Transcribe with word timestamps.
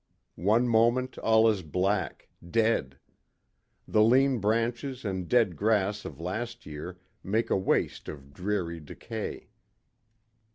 One 0.41 0.67
moment 0.67 1.19
all 1.19 1.47
is 1.47 1.61
black, 1.61 2.27
dead; 2.49 2.97
the 3.87 4.01
lean 4.03 4.39
branches 4.39 5.05
and 5.05 5.27
dead 5.29 5.55
grass 5.55 6.05
of 6.05 6.19
last 6.19 6.65
year 6.65 6.97
make 7.23 7.51
a 7.51 7.55
waste 7.55 8.09
of 8.09 8.33
dreary 8.33 8.79
decay. 8.79 9.49